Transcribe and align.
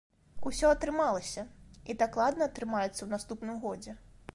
Усё 0.49 0.71
атрымалася, 0.75 1.43
і 1.93 1.99
дакладна 2.03 2.51
атрымаецца 2.53 2.97
ў 3.03 3.07
наступным 3.17 3.67
годзе. 3.69 4.01